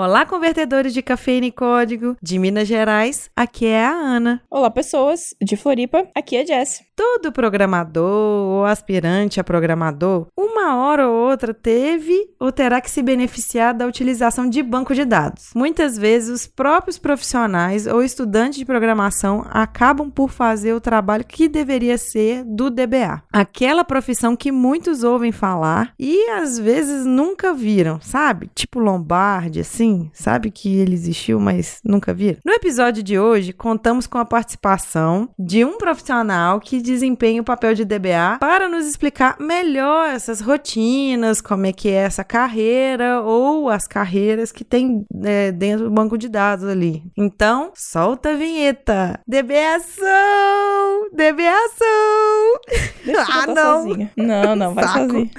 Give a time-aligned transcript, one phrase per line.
[0.00, 3.28] Olá, convertedores de cafeína e código de Minas Gerais.
[3.34, 4.40] Aqui é a Ana.
[4.48, 6.06] Olá, pessoas de Floripa.
[6.14, 6.84] Aqui é a Jess.
[6.94, 13.02] Todo programador ou aspirante a programador, uma hora ou outra teve ou terá que se
[13.02, 15.50] beneficiar da utilização de banco de dados.
[15.52, 21.48] Muitas vezes, os próprios profissionais ou estudantes de programação acabam por fazer o trabalho que
[21.48, 23.22] deveria ser do DBA.
[23.32, 28.48] Aquela profissão que muitos ouvem falar e às vezes nunca viram, sabe?
[28.54, 32.38] Tipo Lombardi, assim, sabe que ele existiu, mas nunca viram.
[32.44, 37.74] No episódio de hoje, contamos com a participação de um profissional que desempenha o papel
[37.74, 43.68] de DBA para nos explicar melhor essas rotinas, como é que é essa carreira ou
[43.68, 47.02] as carreiras que tem é, dentro do banco de dados ali.
[47.16, 49.20] Então, solta a vinheta.
[49.26, 51.08] DBAção!
[51.12, 52.58] DBAção!
[53.04, 53.88] Deixa Ah, não.
[53.88, 54.12] sozinha.
[54.16, 54.98] Não, não, vai Saco.
[55.00, 55.30] sozinha.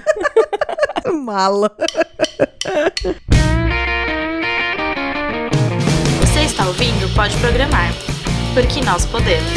[1.23, 1.71] Mala.
[6.59, 7.89] Está ouvindo Pode Programar,
[8.53, 9.49] porque nós podemos.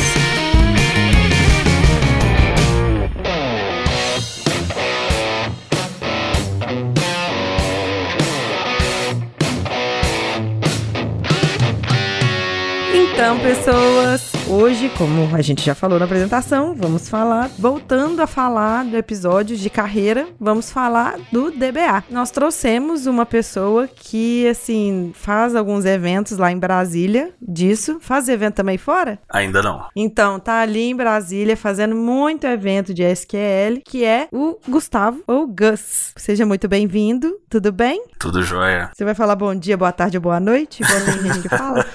[12.95, 18.85] Então, pessoas, hoje, como a gente já falou na apresentação, vamos falar, voltando a falar
[18.85, 22.05] do episódio de carreira, vamos falar do DBA.
[22.11, 27.97] Nós trouxemos uma pessoa que, assim, faz alguns eventos lá em Brasília disso.
[28.01, 29.19] Faz evento também fora?
[29.29, 29.87] Ainda não.
[29.97, 35.47] Então, tá ali em Brasília fazendo muito evento de SQL, que é o Gustavo, ou
[35.47, 36.13] Gus.
[36.17, 38.05] Seja muito bem-vindo, tudo bem?
[38.19, 38.91] Tudo jóia.
[38.95, 40.83] Você vai falar bom dia, boa tarde ou boa noite?
[40.87, 41.87] Tem gente que fala.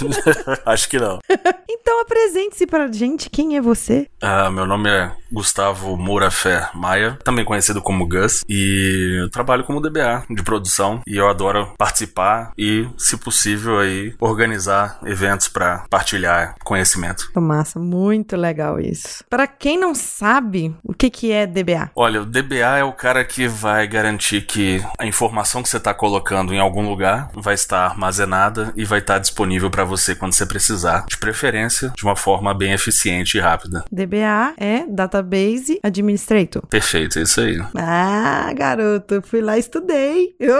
[0.64, 1.18] Acho que não.
[1.72, 4.06] Então apresente-se pra gente, quem é você?
[4.22, 9.80] Ah, meu nome é Gustavo Mourafé Maia, também conhecido como Gus, e eu trabalho como
[9.80, 16.54] DBA de produção e eu adoro participar e, se possível, aí organizar eventos para partilhar
[16.64, 17.30] conhecimento.
[17.34, 19.24] Massa, muito legal isso.
[19.28, 21.90] Pra quem não sabe, o que que é DBA?
[21.96, 25.94] Olha, o DBA é o cara que vai garantir que a informação que você está
[25.94, 30.44] colocando em algum lugar vai estar armazenada e vai estar disponível para você quando você
[30.44, 33.84] precisar, de preferência de uma forma bem eficiente e rápida.
[33.90, 36.66] DBA é Database Administrator.
[36.66, 37.58] Perfeito, é isso aí.
[37.76, 40.34] Ah, garoto, fui lá e estudei.
[40.40, 40.54] Eu-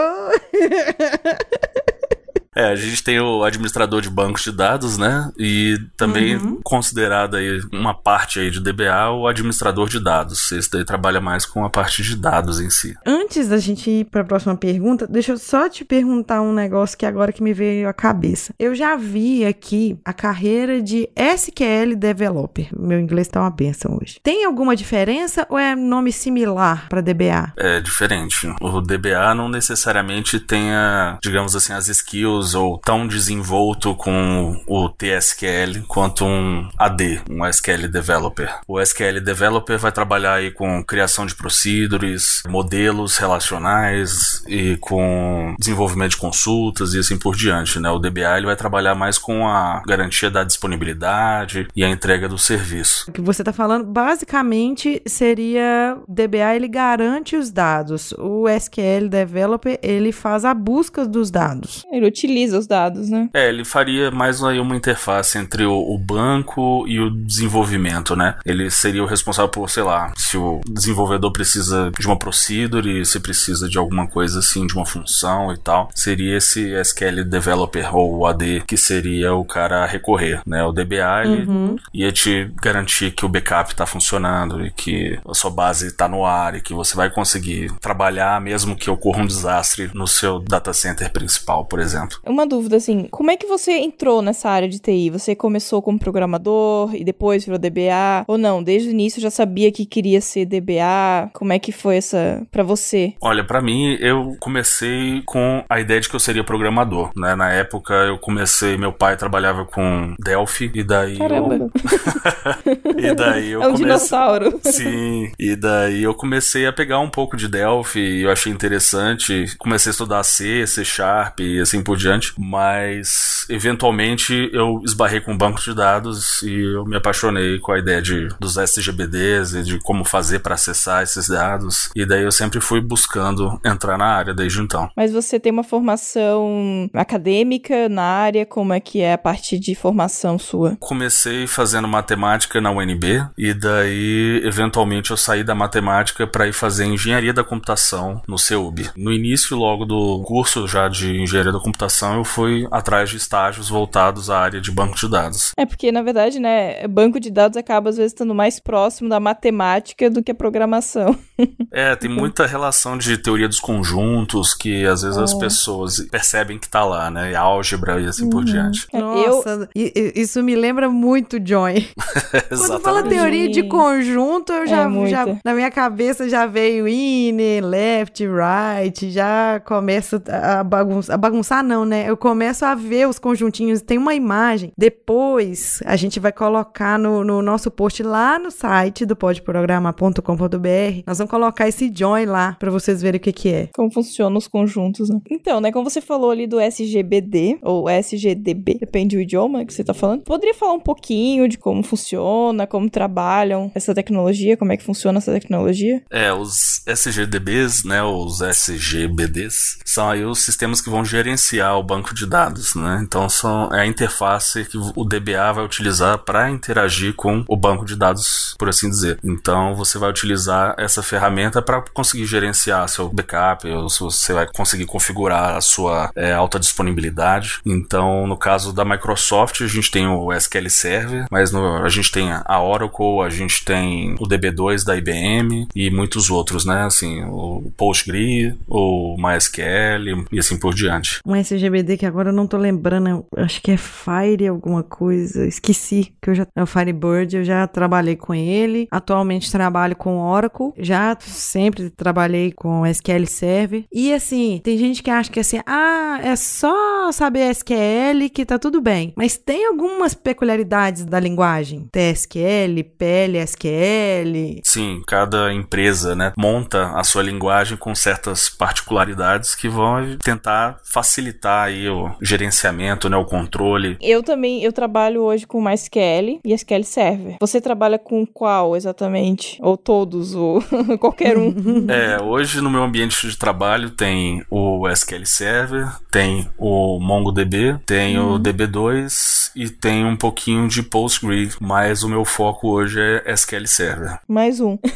[2.61, 5.31] É, a gente tem o administrador de bancos de dados, né?
[5.35, 10.51] E também considerado aí uma parte aí de DBA o administrador de dados.
[10.51, 12.95] Esse daí trabalha mais com a parte de dados em si.
[13.03, 16.95] Antes da gente ir para a próxima pergunta, deixa eu só te perguntar um negócio
[16.95, 18.53] que agora que me veio à cabeça.
[18.59, 22.67] Eu já vi aqui a carreira de SQL Developer.
[22.77, 24.19] Meu inglês tá uma benção hoje.
[24.21, 27.53] Tem alguma diferença ou é nome similar para DBA?
[27.57, 28.53] É diferente.
[28.61, 35.83] O DBA não necessariamente tenha, digamos assim, as skills ou tão desenvolto com o TSQL
[35.87, 38.59] quanto um AD, um SQL Developer.
[38.67, 46.11] O SQL Developer vai trabalhar aí com criação de procedures, modelos relacionais e com desenvolvimento
[46.11, 47.89] de consultas e assim por diante, né?
[47.89, 52.37] O DBA ele vai trabalhar mais com a garantia da disponibilidade e a entrega do
[52.37, 53.05] serviço.
[53.09, 58.13] O que você tá falando basicamente seria DBA ele garante os dados.
[58.17, 61.83] O SQL Developer ele faz a busca dos dados.
[61.91, 63.29] Ele utiliza os dados, né?
[63.33, 68.35] É, ele faria mais aí uma interface entre o, o banco e o desenvolvimento, né?
[68.45, 73.19] Ele seria o responsável por, sei lá, se o desenvolvedor precisa de uma procedure, se
[73.19, 78.19] precisa de alguma coisa assim, de uma função e tal, seria esse SQL Developer ou
[78.19, 80.63] o AD que seria o cara a recorrer, né?
[80.63, 81.47] O DBA ele
[81.93, 86.25] ia te garantir que o backup tá funcionando e que a sua base tá no
[86.25, 90.73] ar e que você vai conseguir trabalhar mesmo que ocorra um desastre no seu data
[90.73, 92.19] center principal, por exemplo.
[92.25, 95.09] Uma dúvida, assim, como é que você entrou nessa área de TI?
[95.09, 98.25] Você começou como programador e depois virou DBA?
[98.27, 98.61] Ou não?
[98.61, 101.29] Desde o início já sabia que queria ser DBA?
[101.33, 103.13] Como é que foi essa pra você?
[103.21, 107.35] Olha, pra mim, eu comecei com a ideia de que eu seria programador, né?
[107.35, 111.71] Na época, eu comecei, meu pai trabalhava com Delphi, e daí Caramba, eu...
[112.97, 113.85] e daí eu é um comecei...
[113.85, 114.59] dinossauro.
[114.63, 119.45] Sim, e daí eu comecei a pegar um pouco de Delphi e eu achei interessante.
[119.57, 122.10] Comecei a estudar C, C Sharp e assim por diante.
[122.37, 127.79] Mas eventualmente eu esbarrei com um banco de dados e eu me apaixonei com a
[127.79, 131.89] ideia de, dos SGBDs e de como fazer para acessar esses dados.
[131.95, 134.89] E daí eu sempre fui buscando entrar na área desde então.
[134.95, 138.45] Mas você tem uma formação acadêmica na área?
[138.45, 140.77] Como é que é a parte de formação sua?
[140.79, 146.85] Comecei fazendo matemática na UNB e daí eventualmente eu saí da matemática para ir fazer
[146.85, 148.89] engenharia da computação no CEUB.
[148.95, 153.69] No início logo do curso já de engenharia da computação eu fui atrás de estágios
[153.69, 155.51] voltados à área de banco de dados.
[155.57, 159.19] É porque na verdade, né, banco de dados acaba às vezes estando mais próximo da
[159.19, 161.15] matemática do que a programação.
[161.71, 166.69] é, tem muita relação de teoria dos conjuntos que às vezes as pessoas percebem que
[166.69, 167.31] tá lá, né?
[167.31, 168.45] E álgebra e assim por Uhum.
[168.45, 168.87] diante.
[168.93, 171.87] Nossa, i- i- isso me lembra muito Joy.
[172.49, 177.59] Quando fala teoria de conjunto, eu já, É já- na minha cabeça já veio in,
[177.61, 181.90] left, right, já começo a bagunçar, a bagunçar não, né?
[181.95, 184.71] Eu começo a ver os conjuntinhos, tem uma imagem.
[184.77, 191.03] Depois a gente vai colocar no, no nosso post lá no site do podprograma.com.br.
[191.05, 193.69] Nós vamos colocar esse join lá pra vocês verem o que que é.
[193.73, 195.19] Como funcionam os conjuntos, né?
[195.29, 199.83] Então, né, como você falou ali do SGBD, ou SGDB, depende do idioma que você
[199.83, 204.77] tá falando, poderia falar um pouquinho de como funciona, como trabalham essa tecnologia, como é
[204.77, 206.03] que funciona essa tecnologia?
[206.09, 212.13] É, os SGDBs, né, os SGBDs, são aí os sistemas que vão gerenciar o banco
[212.13, 212.99] de dados, né?
[213.03, 217.85] Então são é a interface que o DBA vai utilizar para interagir com o banco
[217.85, 219.19] de dados, por assim dizer.
[219.23, 224.47] Então você vai utilizar essa ferramenta para conseguir gerenciar seu backup, ou se você vai
[224.47, 227.59] conseguir configurar a sua é, alta disponibilidade.
[227.65, 232.11] Então, no caso da Microsoft, a gente tem o SQL Server, mas no- a gente
[232.11, 236.83] tem a Oracle, a gente tem o DB2 da IBM e muitos outros, né?
[236.85, 241.19] Assim, o Postgre, o MySQL e assim por diante.
[241.25, 241.35] Um
[241.71, 246.29] SGBD que agora eu não tô lembrando, acho que é Fire alguma coisa, esqueci, que
[246.29, 251.17] eu já, é o Firebird, eu já trabalhei com ele, atualmente trabalho com Oracle, já
[251.19, 256.35] sempre trabalhei com SQL Server, e assim, tem gente que acha que assim, ah, é
[256.35, 264.61] só saber SQL que tá tudo bem, mas tem algumas peculiaridades da linguagem, TSQL, PLSQL,
[264.63, 271.60] Sim, cada empresa, né, monta a sua linguagem com certas particularidades que vão tentar facilitar
[271.63, 273.97] aí o gerenciamento, né, o controle.
[274.01, 277.35] Eu também, eu trabalho hoje com MySQL e SQL Server.
[277.39, 279.57] Você trabalha com qual exatamente?
[279.61, 280.61] Ou todos, ou
[280.99, 281.51] qualquer um?
[281.91, 288.17] É, hoje no meu ambiente de trabalho tem o SQL Server, tem o MongoDB, tem
[288.17, 293.67] o DB2 e tem um pouquinho de Postgre, mas o meu foco hoje é SQL
[293.67, 294.19] Server.
[294.27, 294.77] Mais um.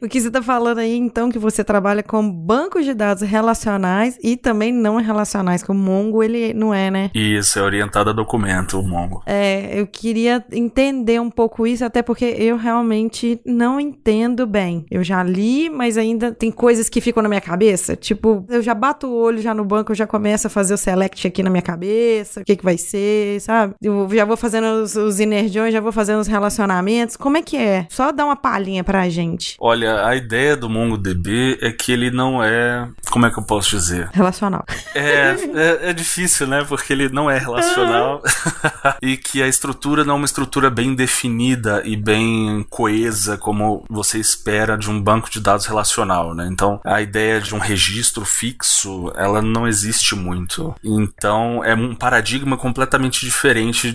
[0.00, 4.16] O que você tá falando aí, então, que você trabalha com bancos de dados relacionais
[4.22, 7.10] e também não relacionais, como o Mongo, ele não é, né?
[7.14, 9.22] E isso é orientado a documento, o Mongo.
[9.26, 14.86] É, eu queria entender um pouco isso, até porque eu realmente não entendo bem.
[14.90, 17.96] Eu já li, mas ainda tem coisas que ficam na minha cabeça.
[17.96, 20.78] Tipo, eu já bato o olho já no banco, eu já começo a fazer o
[20.78, 23.74] select aqui na minha cabeça, o que que vai ser, sabe?
[23.80, 27.16] Eu já vou fazendo os, os energiões, já vou fazendo os relacionamentos.
[27.16, 27.86] Como é que é?
[27.88, 29.56] Só dá uma palhinha pra gente.
[29.60, 32.88] Olha, a ideia do MongoDB é que ele não é.
[33.08, 34.10] Como é que eu posso dizer?
[34.12, 34.64] Relacional.
[34.94, 36.64] É, é, é difícil, né?
[36.68, 38.20] Porque ele não é relacional
[39.00, 44.18] e que a estrutura não é uma estrutura bem definida e bem coesa como você
[44.18, 46.48] espera de um banco de dados relacional, né?
[46.50, 50.74] Então, a ideia de um registro fixo, ela não existe muito.
[50.82, 53.35] Então, é um paradigma completamente diferente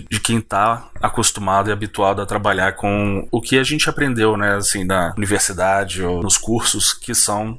[0.08, 4.54] de quem tá acostumado e habituado a trabalhar com o que a gente aprendeu, né?
[4.56, 7.56] Assim, na universidade ou nos cursos que são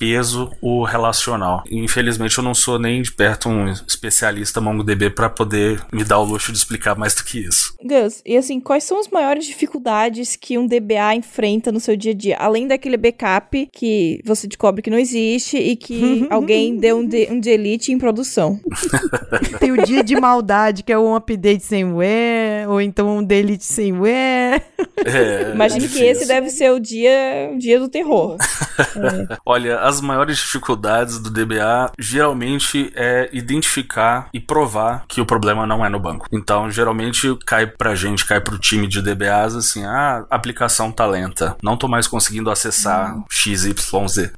[0.00, 1.62] peso o relacional.
[1.70, 6.24] Infelizmente eu não sou nem de perto um especialista MongoDB para poder me dar o
[6.24, 7.74] luxo de explicar mais do que isso.
[7.84, 12.12] Gus, e assim, quais são as maiores dificuldades que um DBA enfrenta no seu dia
[12.12, 12.36] a dia?
[12.38, 17.28] Além daquele backup que você descobre que não existe e que alguém deu um, de,
[17.30, 18.58] um delete em produção.
[19.60, 23.64] Tem o dia de maldade, que é um update sem where, ou então um delete
[23.64, 24.62] sem where.
[25.04, 28.36] É, Imagino é que esse deve ser o dia, o dia do terror.
[29.44, 35.84] Olha, as maiores dificuldades do DBA geralmente é identificar e provar que o problema não
[35.84, 36.26] é no banco.
[36.30, 41.06] Então, geralmente cai pra gente, cai pro time de DBAs assim: ah, a aplicação tá
[41.06, 43.70] lenta, não tô mais conseguindo acessar XYZ.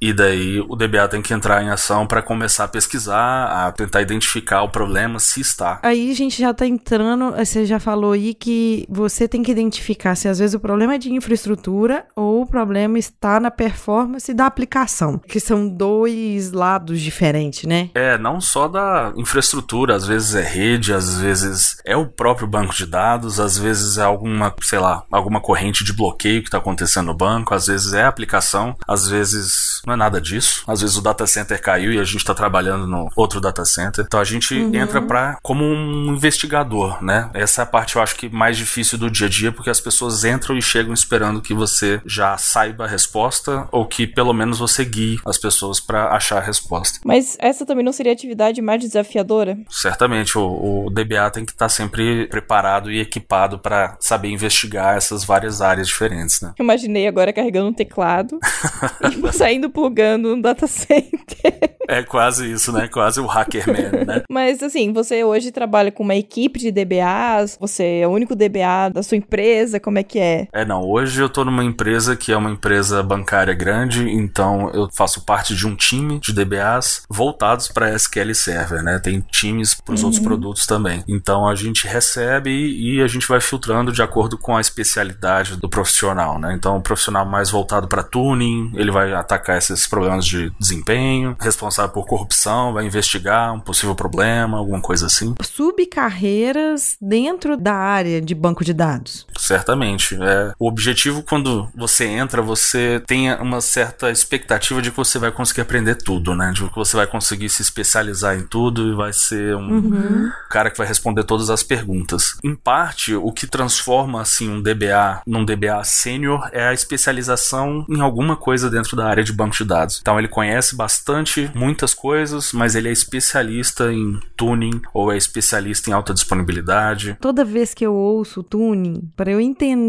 [0.00, 4.02] E daí o DBA tem que entrar em ação para começar a pesquisar, a tentar
[4.02, 5.78] identificar o problema se está.
[5.82, 10.14] Aí a gente já tá entrando, você já falou aí que você tem que identificar
[10.14, 14.46] se às vezes o problema é de infraestrutura ou o problema está na performance da
[14.46, 17.90] aplicação, que são dois lados diferentes, né?
[17.94, 22.74] É, não só da infraestrutura, às vezes é rede, às vezes é o próprio banco
[22.74, 27.06] de dados, às vezes é alguma, sei lá, alguma corrente de bloqueio que está acontecendo
[27.06, 30.64] no banco, às vezes é a aplicação, às vezes não é nada disso.
[30.66, 34.04] Às vezes o data center caiu e a gente está trabalhando no outro data center.
[34.06, 34.74] Então a gente uhum.
[34.74, 37.30] entra para como um investigador, né?
[37.34, 39.80] Essa é a parte eu acho que mais difícil do dia a dia, porque as
[39.80, 44.58] pessoas entram e chegam esperando que você já saiba a resposta ou que pelo menos
[44.58, 47.00] você guie as pessoas para achar a resposta.
[47.04, 49.58] Mas essa também não seria a atividade mais desafiadora?
[49.70, 54.96] Certamente, o, o DBA tem que estar tá sempre preparado e equipado para saber investigar
[54.96, 56.52] essas várias áreas diferentes, né?
[56.58, 58.38] Imaginei agora carregando um teclado
[59.28, 61.76] e saindo plugando no data center.
[61.88, 62.88] É quase isso, né?
[62.88, 64.22] Quase o Hackerman, né?
[64.30, 68.90] Mas assim, você hoje trabalha com uma equipe de DBAs, você é o único DBA
[68.92, 70.48] da sua empresa, como é que é?
[70.52, 74.88] É, não, hoje eu tô numa empresa que é uma empresa bancária grande, então eu
[74.92, 78.98] faço parte de um time de DBAs voltados para SQL Server, né?
[78.98, 80.06] Tem times para os uhum.
[80.06, 81.02] outros produtos também.
[81.08, 85.68] Então a gente recebe e a gente vai filtrando de acordo com a especialidade do
[85.68, 86.54] profissional, né?
[86.54, 91.92] Então o profissional mais voltado para tuning, ele vai atacar esses problemas de desempenho, responsável
[91.92, 95.34] por corrupção, vai investigar um possível problema, alguma coisa assim.
[95.42, 99.26] Subcarreiras dentro da área de banco de dados.
[99.36, 99.91] Certamente.
[100.20, 105.30] É, o objetivo, quando você entra, você tem uma certa expectativa de que você vai
[105.30, 106.52] conseguir aprender tudo, né?
[106.52, 110.30] De que você vai conseguir se especializar em tudo e vai ser um uhum.
[110.50, 112.36] cara que vai responder todas as perguntas.
[112.42, 118.00] Em parte, o que transforma assim um DBA num DBA sênior é a especialização em
[118.00, 119.98] alguma coisa dentro da área de banco de dados.
[120.00, 125.90] Então ele conhece bastante muitas coisas, mas ele é especialista em tuning ou é especialista
[125.90, 127.16] em alta disponibilidade.
[127.20, 129.81] Toda vez que eu ouço tuning, para eu entender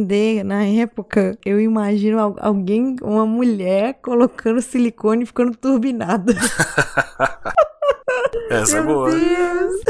[0.44, 6.34] na época, eu imagino alguém, uma mulher colocando silicone e ficando turbinada.
[8.50, 9.12] Essa é Meu é boa.
[9.12, 9.82] Deus.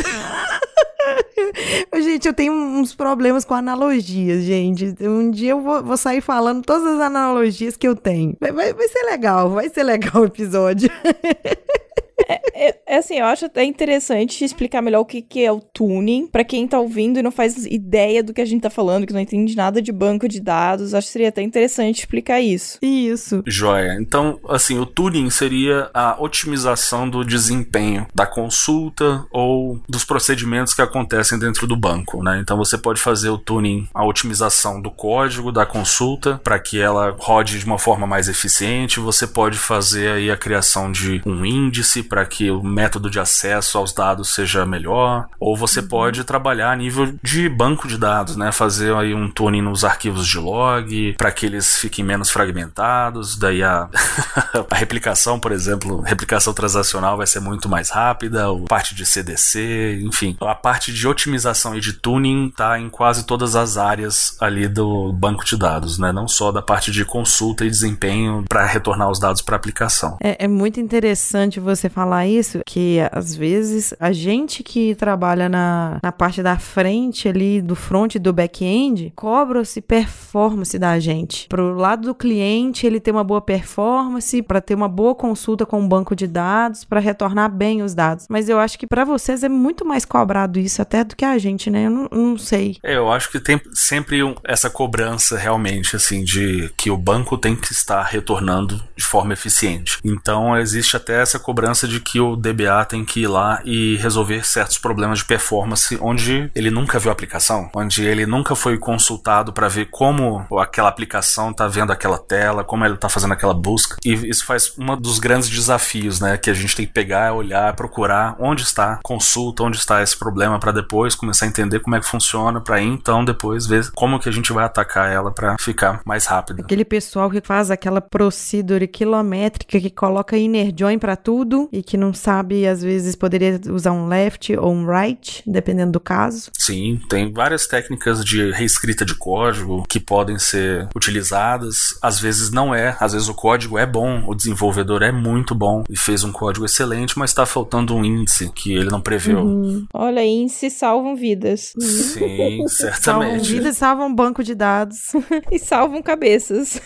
[2.03, 4.95] gente, eu tenho uns problemas com analogias, gente.
[5.01, 8.35] Um dia eu vou, vou sair falando todas as analogias que eu tenho.
[8.39, 10.89] Vai, vai, vai ser legal, vai ser legal o episódio.
[12.27, 15.59] É, é, é, assim, eu acho até interessante explicar melhor o que, que é o
[15.59, 19.05] tuning para quem tá ouvindo e não faz ideia do que a gente tá falando,
[19.05, 20.93] que não entende nada de banco de dados.
[20.93, 22.77] Acho que seria até interessante explicar isso.
[22.81, 23.43] Isso.
[23.45, 23.97] Joia.
[23.99, 30.81] Então, assim, o tuning seria a otimização do desempenho da consulta ou dos procedimentos que
[30.81, 32.39] acontecem dentro do banco, né?
[32.39, 37.15] Então você pode fazer o tuning, a otimização do código da consulta para que ela
[37.17, 38.99] rode de uma forma mais eficiente.
[38.99, 43.75] Você pode fazer aí a criação de um índice para que o método de acesso
[43.75, 45.87] aos dados seja melhor, ou você uhum.
[45.87, 48.51] pode trabalhar a nível de banco de dados, né?
[48.51, 53.63] Fazer aí um tuning nos arquivos de log para que eles fiquem menos fragmentados, daí
[53.63, 53.89] a,
[54.69, 60.01] a replicação, por exemplo, replicação transacional vai ser muito mais rápida, a parte de CDC,
[60.03, 64.67] enfim, a parte de otimização e de tuning tá em quase todas as áreas ali
[64.67, 66.11] do banco de dados, né?
[66.11, 70.15] Não só da parte de consulta e desempenho para retornar os dados para aplicação.
[70.21, 75.47] É, é muito interessante você falar falar isso, que às vezes a gente que trabalha
[75.47, 81.47] na, na parte da frente ali, do front do back-end, cobra-se performance da gente.
[81.47, 85.83] Pro lado do cliente, ele ter uma boa performance, para ter uma boa consulta com
[85.83, 88.25] o banco de dados, para retornar bem os dados.
[88.29, 91.37] Mas eu acho que para vocês é muito mais cobrado isso até do que a
[91.37, 91.85] gente, né?
[91.85, 92.77] Eu não, não sei.
[92.83, 97.37] É, eu acho que tem sempre um, essa cobrança realmente, assim, de que o banco
[97.37, 99.99] tem que estar retornando de forma eficiente.
[100.03, 103.97] Então existe até essa cobrança de de que o DBA tem que ir lá e
[103.97, 108.77] resolver certos problemas de performance onde ele nunca viu a aplicação, onde ele nunca foi
[108.79, 113.53] consultado para ver como aquela aplicação está vendo aquela tela, como ele está fazendo aquela
[113.53, 113.97] busca.
[114.03, 117.75] E isso faz um dos grandes desafios, né, que a gente tem que pegar, olhar,
[117.75, 121.99] procurar onde está consulta, onde está esse problema para depois começar a entender como é
[121.99, 126.01] que funciona, para então depois ver como que a gente vai atacar ela para ficar
[126.05, 126.61] mais rápido.
[126.61, 131.97] Aquele pessoal que faz aquela procedure quilométrica que coloca inner join para tudo e que
[131.97, 136.49] não sabe, às vezes poderia usar um left ou um right, dependendo do caso.
[136.57, 141.97] Sim, tem várias técnicas de reescrita de código que podem ser utilizadas.
[142.01, 145.83] Às vezes não é, às vezes o código é bom, o desenvolvedor é muito bom
[145.89, 149.39] e fez um código excelente, mas está faltando um índice que ele não preveu.
[149.39, 149.85] Uhum.
[149.93, 151.73] Olha, índices salvam vidas.
[151.79, 153.03] Sim, certamente.
[153.03, 155.11] Salvam vidas, salvam banco de dados.
[155.51, 156.81] e salvam cabeças.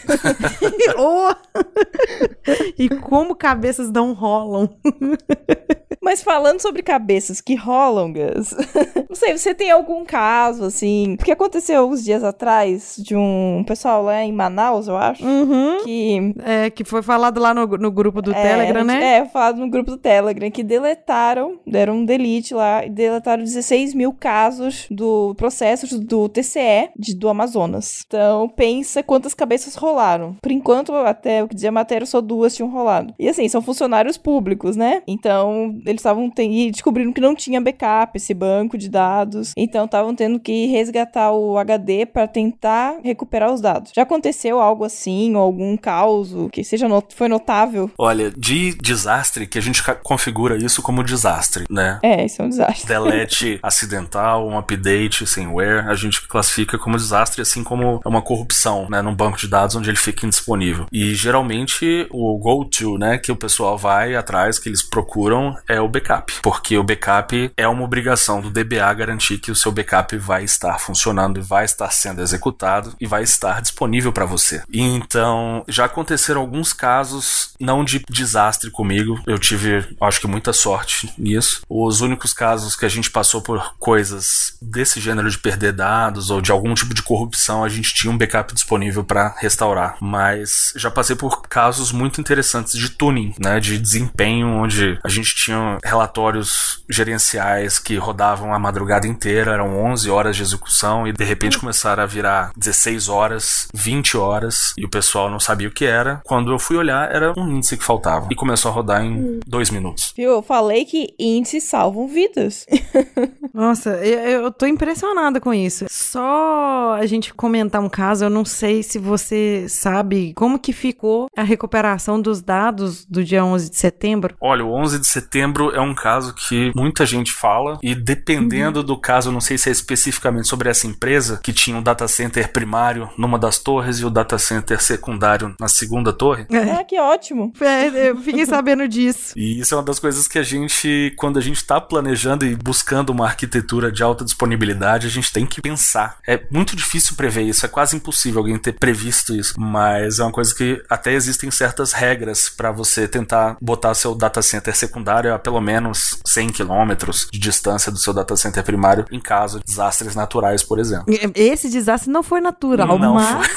[0.98, 1.34] oh!
[2.78, 4.70] e como cabeças não rolam.
[6.02, 8.56] Mas falando sobre cabeças que rolam, Gus,
[9.10, 14.04] não sei, você tem algum caso, assim, porque aconteceu alguns dias atrás de um pessoal
[14.04, 15.84] lá em Manaus, eu acho, Uhum.
[15.84, 16.34] que...
[16.46, 19.18] É, que foi falado lá no, no grupo do é, Telegram, né?
[19.18, 23.94] É, falado no grupo do Telegram, que deletaram, deram um delete lá, e deletaram 16
[23.94, 28.06] mil casos do processos do TCE de, do Amazonas.
[28.08, 30.36] Então, pensa quantas cabeças rolaram.
[30.42, 33.14] Por enquanto, até o que dizia a matéria, só duas tinham rolado.
[33.20, 35.02] E assim, são funcionários públicos, né?
[35.08, 39.54] Então, eles estavam e descobriram que não tinha backup esse banco de dados.
[39.58, 43.92] Então, estavam tendo que resgatar o HD para tentar recuperar os dados.
[43.96, 47.90] Já aconteceu algo assim, ou algum caos que seja not foi notável?
[47.98, 52.00] Olha, de desastre, que a gente configura isso como desastre, né?
[52.04, 52.88] É, isso é um desastre.
[52.88, 58.88] Delete acidental, um update sem where, a gente classifica como desastre, assim como uma corrupção,
[58.90, 60.86] né, num banco de dados onde ele fica indisponível.
[60.92, 65.88] E geralmente o go-to, né, que o pessoal vai atrás, que eles procuram, é o
[65.88, 70.44] backup, porque o backup é uma obrigação do DBA garantir que o seu backup vai
[70.44, 74.62] estar funcionando e vai estar sendo executado e vai estar disponível para você.
[74.72, 81.14] Então, já aconteceram alguns casos não de desastre comigo, eu tive, acho que muita sorte
[81.18, 81.62] nisso.
[81.70, 86.42] Os únicos casos que a gente passou por coisas desse gênero de perder dados ou
[86.42, 89.98] de algum tipo de corrupção, a gente tinha um backup disponível para restaurar.
[90.02, 95.36] Mas já passei por casos muito interessantes de tuning, né, de desempenho, onde a gente
[95.36, 101.24] tinha relatórios gerenciais que rodavam a madrugada inteira, eram 11 horas de execução e de
[101.24, 105.86] repente começaram a virar 16 horas, 20 horas e o pessoal não sabia o que
[105.86, 106.22] era.
[106.26, 109.70] Quando eu fui olhar, era um índice que faltava e começou a rodar em dois
[109.70, 110.14] minutos.
[110.16, 110.32] Viu?
[110.32, 112.66] Eu falei que índices salvam vidas.
[113.54, 115.86] Nossa, eu, eu tô impressionada com isso.
[115.90, 121.28] Só a gente comentar um caso, eu não sei se você sabe como que ficou
[121.36, 124.36] a recuperação dos dados do dia 11 de setembro.
[124.40, 128.98] Olha, o 11 de setembro é um caso que muita gente fala e dependendo do
[128.98, 132.52] caso, eu não sei se é especificamente sobre essa empresa que tinha um data center
[132.52, 136.46] primário numa das torres e o data center secundário na segunda torre.
[136.80, 137.52] ah, que ótimo.
[137.60, 139.34] É, eu fiquei sabendo disso.
[139.36, 142.56] E isso é uma das coisas que a gente, quando a gente está planejando e
[142.56, 146.18] buscando uma arquitetura de alta disponibilidade, a gente tem que pensar.
[146.28, 150.32] É muito difícil prever isso, é quase impossível alguém ter previsto isso, mas é uma
[150.32, 155.40] coisa que até existem certas regras para você tentar botar seu data center secundário a
[155.40, 160.16] pelo menos 100 quilômetros de distância do seu data center primário em caso de desastres
[160.16, 161.06] naturais, por exemplo.
[161.36, 163.48] Esse desastre não foi natural, Não mas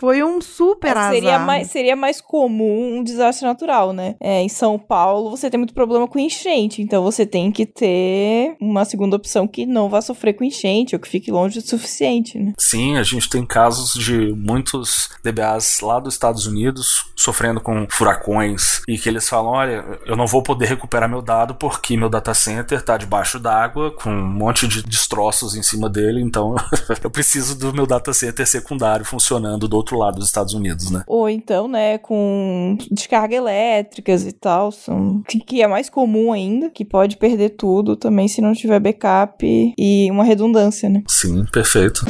[0.00, 1.12] foi um super azar.
[1.12, 4.16] Seria mais, seria mais comum um desastre natural, né?
[4.20, 8.56] É, em São Paulo você tem muito problema com enchente, então você tem que ter
[8.60, 12.38] uma segunda opção que não vá sofrer com enchente ou que fique longe o suficiente,
[12.38, 12.52] né?
[12.58, 18.82] Sim, a gente tem casos de muitos DBAs lá dos Estados Unidos sofrendo com furacões
[18.88, 22.32] e que eles falam: olha, eu não vou poder recuperar meu dado porque meu data
[22.34, 26.54] center está debaixo d'água com um monte de destroços em cima dele, então
[27.02, 31.02] eu preciso do meu data center secundário funcionando do outro lado dos Estados Unidos, né?
[31.06, 36.70] Ou então, né, com descarga elétricas e tal, são, que- que é mais comum ainda,
[36.70, 39.44] que pode perder tudo também se não tiver backup
[39.76, 41.02] e uma redundância, né?
[41.08, 42.04] Sim, perfeito.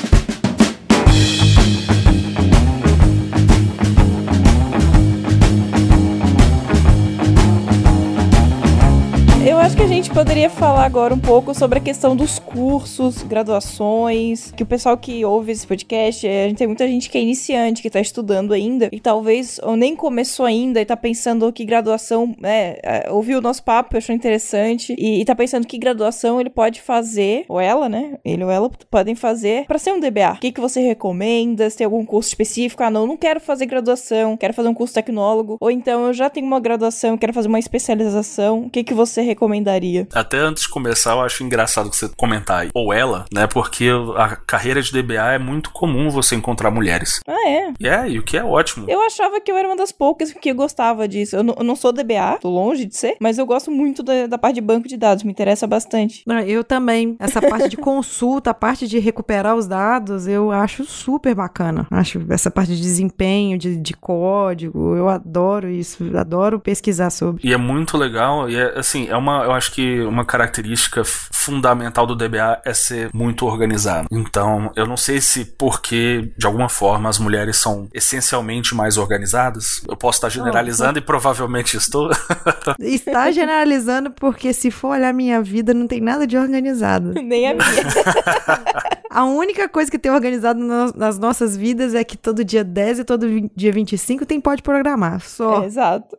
[9.86, 14.66] A gente poderia falar agora um pouco sobre a questão dos cursos, graduações, que o
[14.66, 17.88] pessoal que ouve esse podcast, eh, a gente tem muita gente que é iniciante, que
[17.88, 22.78] tá estudando ainda, e talvez ou nem começou ainda e tá pensando que graduação, né,
[22.82, 26.82] eh, ouviu o nosso papo, achou interessante, e, e tá pensando que graduação ele pode
[26.82, 30.32] fazer, ou ela, né, ele ou ela podem fazer pra ser um DBA.
[30.34, 31.70] O que, que você recomenda?
[31.70, 32.82] Se tem algum curso específico?
[32.82, 36.28] Ah, não, não quero fazer graduação, quero fazer um curso tecnólogo, ou então eu já
[36.28, 39.75] tenho uma graduação, quero fazer uma especialização, o que, que você recomendaria?
[40.14, 43.46] Até antes de começar, eu acho engraçado que você comentar aí, ou ela, né?
[43.46, 47.20] Porque a carreira de DBA é muito comum você encontrar mulheres.
[47.26, 47.72] Ah, é?
[47.78, 48.86] E é, e o que é ótimo.
[48.88, 51.36] Eu achava que eu era uma das poucas que gostava disso.
[51.36, 54.26] Eu, não- eu não sou DBA, tô longe de ser, mas eu gosto muito da,
[54.26, 56.22] da parte de banco de dados, me interessa bastante.
[56.26, 57.16] Não, Eu também.
[57.18, 61.86] Essa parte de consulta, a parte de recuperar os dados, eu acho super bacana.
[61.90, 66.04] Acho essa parte de desempenho, de, de código, eu adoro isso.
[66.16, 67.46] Adoro pesquisar sobre.
[67.46, 72.06] E é muito legal, e é assim, é uma, eu acho que uma característica fundamental
[72.06, 74.08] do DBA é ser muito organizado.
[74.10, 79.82] Então, eu não sei se porque, de alguma forma, as mulheres são essencialmente mais organizadas.
[79.88, 82.10] Eu posso estar generalizando e provavelmente estou.
[82.80, 87.12] Está generalizando porque se for olhar minha vida, não tem nada de organizado.
[87.22, 87.66] Nem a minha.
[89.08, 92.98] A única coisa que tem organizado no- nas nossas vidas é que todo dia 10
[92.98, 93.26] e todo
[93.56, 95.22] dia 25 tem pode programar.
[95.22, 95.62] Só.
[95.62, 96.14] É, exato.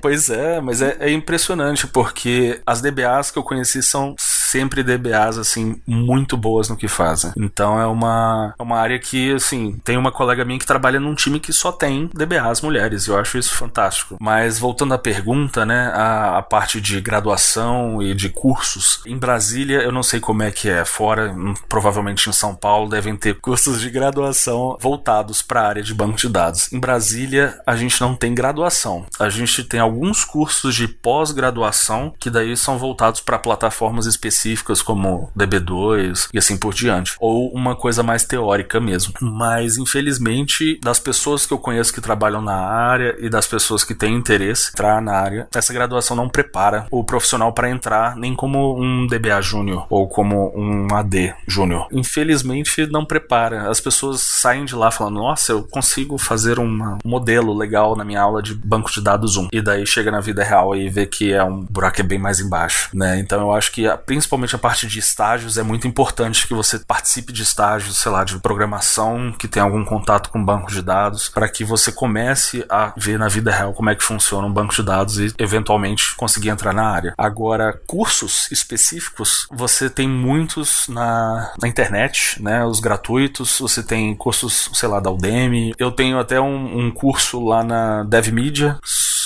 [0.00, 4.14] Pois é, mas é, é impressionante porque as DBAs que eu conheci são
[4.48, 7.32] sempre DBAs, assim, muito boas no que fazem.
[7.36, 11.14] Então é uma, é uma área que, assim, tem uma colega minha que trabalha num
[11.14, 14.16] time que só tem DBAs mulheres, e eu acho isso fantástico.
[14.18, 19.82] Mas voltando à pergunta, né, a, a parte de graduação e de cursos, em Brasília
[19.82, 23.38] eu não sei como é que é, fora, hum, provavelmente em São Paulo devem ter
[23.40, 26.72] cursos de graduação voltados para a área de banco de dados.
[26.72, 32.30] Em Brasília a gente não tem graduação, a gente tem alguns cursos de pós-graduação que
[32.30, 37.74] daí são voltados para plataformas específicas específicas como DB2 e assim por diante, ou uma
[37.74, 39.12] coisa mais teórica mesmo.
[39.20, 43.94] Mas infelizmente, das pessoas que eu conheço que trabalham na área e das pessoas que
[43.94, 48.34] têm interesse em entrar na área, essa graduação não prepara o profissional para entrar nem
[48.34, 51.88] como um DBA júnior ou como um AD júnior.
[51.90, 53.68] Infelizmente, não prepara.
[53.68, 58.20] As pessoas saem de lá falando: "Nossa, eu consigo fazer um modelo legal na minha
[58.20, 59.48] aula de banco de dados 1".
[59.52, 62.38] E daí chega na vida real e vê que é um buraco é bem mais
[62.40, 63.18] embaixo, né?
[63.18, 66.52] Então eu acho que a principal principalmente a parte de estágios, é muito importante que
[66.52, 70.82] você participe de estágios, sei lá, de programação, que tenha algum contato com banco de
[70.82, 74.52] dados, para que você comece a ver na vida real como é que funciona um
[74.52, 77.14] banco de dados e eventualmente conseguir entrar na área.
[77.16, 82.64] Agora, cursos específicos, você tem muitos na, na internet, né?
[82.64, 85.72] Os gratuitos, você tem cursos, sei lá, da Udemy.
[85.78, 88.78] Eu tenho até um, um curso lá na DevMedia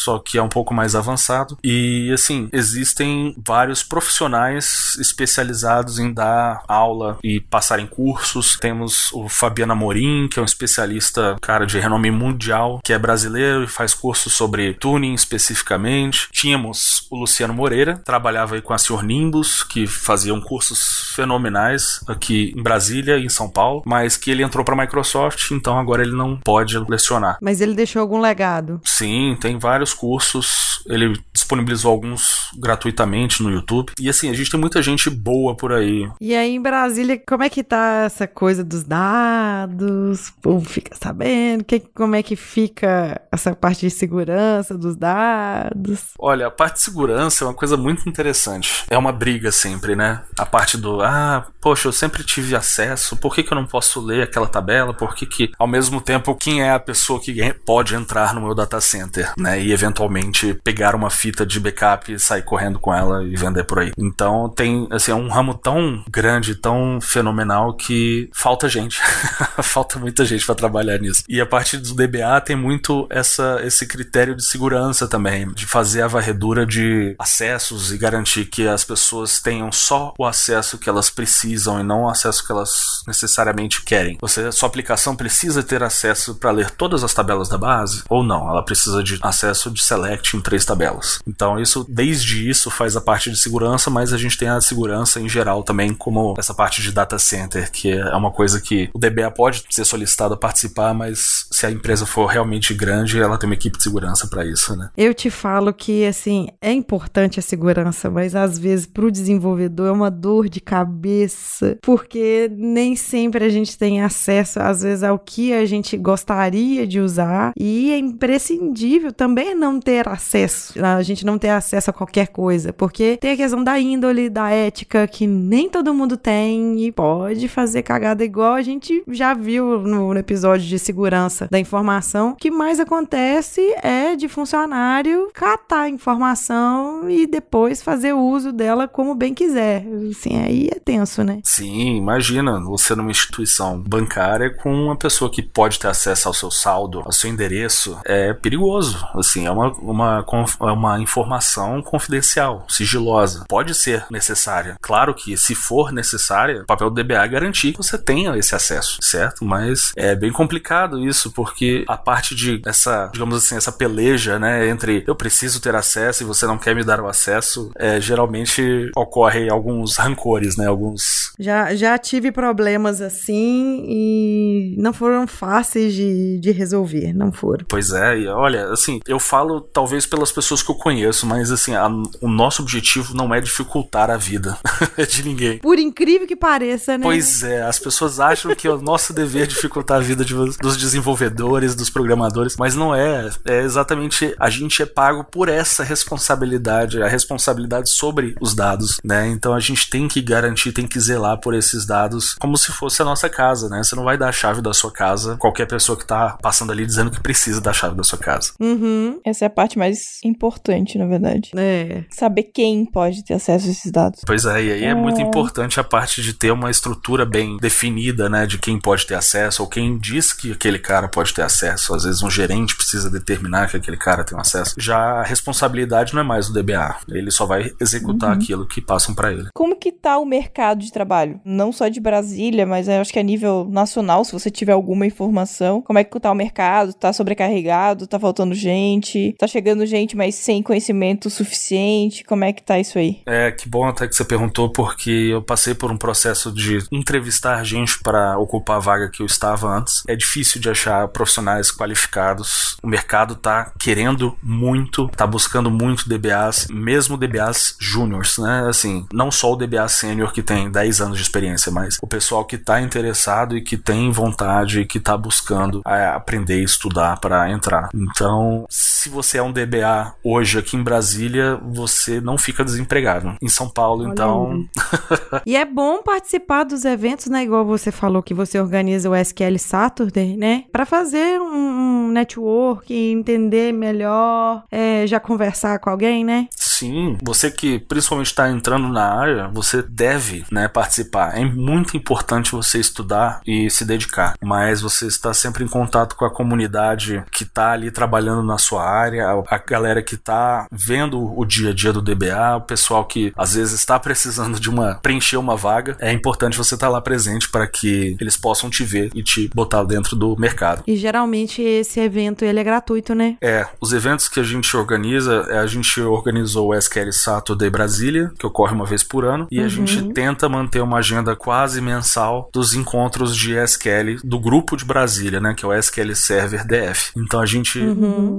[0.03, 1.57] só que é um pouco mais avançado.
[1.63, 8.57] E assim, existem vários profissionais especializados em dar aula e passar em cursos.
[8.57, 13.65] Temos o Fabiano Amorim, que é um especialista, cara, de renome mundial, que é brasileiro
[13.65, 16.29] e faz cursos sobre tuning especificamente.
[16.33, 19.03] Tínhamos o Luciano Moreira, trabalhava aí com a Sr.
[19.03, 24.43] Nimbus, que faziam cursos fenomenais aqui em Brasília e em São Paulo, mas que ele
[24.43, 27.39] entrou para a Microsoft, então agora ele não pode lecionar.
[27.41, 28.81] Mas ele deixou algum legado?
[28.85, 33.93] Sim, tem vários cursos, ele disponibilizou alguns gratuitamente no YouTube.
[33.99, 36.09] E assim, a gente tem muita gente boa por aí.
[36.21, 40.29] E aí em Brasília, como é que tá essa coisa dos dados?
[40.29, 41.65] O povo fica sabendo?
[41.65, 46.13] Que, como é que fica essa parte de segurança dos dados?
[46.19, 48.85] Olha, a parte de segurança é uma coisa muito interessante.
[48.91, 50.23] É uma briga sempre, né?
[50.39, 54.01] A parte do, ah, poxa, eu sempre tive acesso, por que, que eu não posso
[54.01, 54.93] ler aquela tabela?
[54.93, 58.55] Por que, que, ao mesmo tempo, quem é a pessoa que pode entrar no meu
[58.55, 59.61] data center, né?
[59.61, 63.93] E eventualmente pegar uma fita de backup sair correndo com ela e vender por aí.
[63.99, 69.01] Então tem assim é um ramo tão grande, tão fenomenal que falta gente.
[69.63, 71.23] falta muita gente para trabalhar nisso.
[71.29, 76.03] E a partir do DBA tem muito essa esse critério de segurança também, de fazer
[76.03, 81.11] a varredura de acessos e garantir que as pessoas tenham só o acesso que elas
[81.11, 84.19] precisam e não o acesso que elas necessariamente querem.
[84.21, 88.49] Você sua aplicação precisa ter acesso para ler todas as tabelas da base ou não?
[88.49, 91.19] Ela precisa de acesso de select em três tabelas.
[91.27, 95.21] Então isso, desde isso, faz a parte de segurança, mas a gente tem a segurança
[95.21, 98.99] em geral também, como essa parte de data center, que é uma coisa que o
[98.99, 103.49] DBA pode ser solicitado a participar, mas se a empresa for realmente grande, ela tem
[103.49, 104.91] uma equipe de segurança para isso, né?
[104.97, 109.89] Eu te falo que, assim, é importante a segurança, mas às vezes para o desenvolvedor
[109.89, 115.19] é uma dor de cabeça, porque nem sempre a gente tem acesso, às vezes, ao
[115.19, 121.25] que a gente gostaria de usar, e é imprescindível também não ter acesso, a gente
[121.25, 125.25] não ter acesso a qualquer coisa, porque tem a questão da índole, da ética, que
[125.25, 130.67] nem todo mundo tem e pode fazer cagada igual a gente já viu no, episódio
[130.67, 132.31] de segurança da informação.
[132.31, 138.89] O que mais acontece é de funcionário catar a informação e depois fazer uso dela
[138.89, 139.87] como bem quiser.
[140.11, 141.41] Assim, aí é tenso, né?
[141.45, 146.51] Sim, imagina você numa instituição bancária com uma pessoa que pode ter acesso ao seu
[146.51, 149.07] saldo, ao seu endereço, é perigoso.
[149.15, 150.25] Assim, é uma, uma,
[150.61, 153.45] é uma informação confidencial, sigilosa.
[153.49, 154.77] Pode ser necessária.
[154.81, 158.55] Claro que, se for necessária, o papel do DBA é garantir que você tenha esse
[158.55, 159.45] acesso, certo?
[159.45, 164.69] Mas é bem complicado isso, porque a parte de essa, digamos assim, essa peleja, né,
[164.69, 168.91] entre eu preciso ter acesso e você não quer me dar o acesso, é, geralmente
[168.97, 171.33] ocorre alguns rancores, né, alguns...
[171.39, 177.65] Já, já tive problemas assim e não foram fáceis de, de resolver, não foram.
[177.69, 181.75] Pois é, e olha, assim, eu falo talvez pelas pessoas que eu conheço, mas assim,
[181.75, 181.89] a,
[182.21, 184.59] o nosso objetivo não é dificultar a vida
[184.97, 185.59] é de ninguém.
[185.59, 187.03] Por incrível que pareça, né?
[187.03, 190.77] Pois é, as pessoas acham que é o nosso dever dificultar a vida de, dos
[190.77, 193.31] desenvolvedores, dos programadores, mas não é.
[193.45, 199.29] É exatamente a gente é pago por essa responsabilidade, a responsabilidade sobre os dados, né?
[199.29, 203.03] Então a gente tem que garantir, tem que zelar por esses dados como se fosse
[203.03, 203.83] a nossa casa, né?
[203.83, 206.87] Você não vai dar a chave da sua casa qualquer pessoa que tá passando ali
[206.87, 208.53] dizendo que precisa da chave da sua casa.
[208.61, 209.21] Uhum.
[209.33, 211.51] Essa é a parte mais importante, na verdade.
[211.57, 212.05] É.
[212.11, 214.21] Saber quem pode ter acesso a esses dados.
[214.27, 215.23] Pois é, e aí é muito É.
[215.25, 219.63] importante a parte de ter uma estrutura bem definida, né, de quem pode ter acesso
[219.63, 221.95] ou quem diz que aquele cara pode ter acesso.
[221.95, 224.75] Às vezes um gerente precisa determinar que aquele cara tem acesso.
[224.79, 228.37] Já a responsabilidade não é mais do DBA, ele só vai executar Uhum.
[228.37, 229.49] aquilo que passam para ele.
[229.55, 231.41] Como que tá o mercado de trabalho?
[231.45, 235.07] Não só de Brasília, mas eu acho que a nível nacional, se você tiver alguma
[235.07, 235.81] informação.
[235.83, 236.93] Como é que tá o mercado?
[236.93, 238.07] Tá sobrecarregado?
[238.07, 239.12] Tá faltando gente?
[239.39, 242.25] Tá chegando gente, mas sem conhecimento suficiente?
[242.25, 243.21] Como é que tá isso aí?
[243.27, 247.63] É, que bom até que você perguntou, porque eu passei por um processo de entrevistar
[247.65, 250.03] gente para ocupar a vaga que eu estava antes.
[250.09, 252.77] É difícil de achar profissionais qualificados.
[252.83, 258.67] O mercado tá querendo muito, tá buscando muito DBAs, mesmo DBAs júniors, né?
[258.69, 262.45] Assim, não só o DBA sênior que tem 10 anos de experiência, mas o pessoal
[262.45, 267.19] que tá interessado e que tem vontade e que tá buscando é, aprender e estudar
[267.21, 267.89] para entrar.
[267.95, 268.67] Então,
[269.03, 273.35] se você é um DBA hoje aqui em Brasília, você não fica desempregado.
[273.43, 274.65] Em São Paulo, Olha então,
[275.45, 277.43] E é bom participar dos eventos, né?
[277.43, 280.67] Igual você falou que você organiza o SQL Saturday, né?
[280.71, 286.47] Pra fazer um, um network, entender melhor, é, já conversar com alguém, né?
[286.73, 291.39] Sim, você que principalmente está entrando na área, você deve né, participar.
[291.39, 296.25] É muito importante você estudar e se dedicar, mas você está sempre em contato com
[296.25, 301.45] a comunidade que está ali trabalhando na sua área, a, galera que está vendo o
[301.45, 305.37] dia a dia do DBA, o pessoal que às vezes está precisando de uma preencher
[305.37, 305.97] uma vaga.
[306.01, 309.85] É importante você estar lá presente para que eles possam te ver e te botar
[309.85, 310.83] dentro do mercado.
[310.87, 313.37] E geralmente esse evento ele é gratuito, né?
[313.43, 318.33] É, os eventos que a gente organiza, é, a gente organizou o SQL Saturday Brasília,
[318.39, 322.49] que ocorre uma vez por ano, e a gente tenta manter uma agenda quase mensal
[322.53, 327.13] dos encontros de SQL do grupo de Brasília, né, que é o SQL Server DF.
[327.17, 327.81] Então a gente